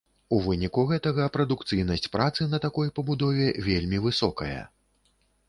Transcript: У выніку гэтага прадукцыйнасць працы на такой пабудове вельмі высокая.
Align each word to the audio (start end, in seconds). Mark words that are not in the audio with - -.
У 0.35 0.37
выніку 0.45 0.85
гэтага 0.91 1.27
прадукцыйнасць 1.35 2.09
працы 2.15 2.49
на 2.55 2.61
такой 2.65 2.91
пабудове 2.97 3.53
вельмі 3.69 4.03
высокая. 4.09 4.59